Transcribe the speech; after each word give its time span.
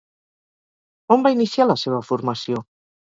On 1.15 1.25
va 1.27 1.33
iniciar 1.35 1.67
la 1.73 1.79
seva 1.85 2.03
formació? 2.11 2.67